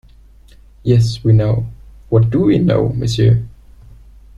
[0.81, 1.67] Yes, we know—
[2.09, 3.45] what do we know, monsieur?